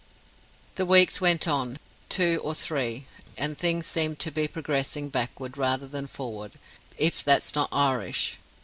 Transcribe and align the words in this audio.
The 0.77 0.85
weeks 0.87 1.21
went 1.21 1.47
on 1.47 1.77
two 2.09 2.41
or 2.43 2.55
three 2.55 3.05
and 3.37 3.55
things 3.55 3.85
seemed 3.85 4.17
to 4.21 4.31
be 4.31 4.47
progressing 4.47 5.09
backward, 5.09 5.57
rather 5.59 5.87
than 5.87 6.07
forward 6.07 6.53
if 6.97 7.23
that's 7.23 7.53
not 7.53 7.69
Irish. 7.71 8.39